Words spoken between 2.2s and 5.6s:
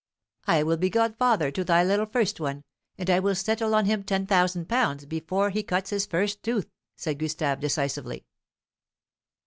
one, and I will settle on him ten thousand pounds before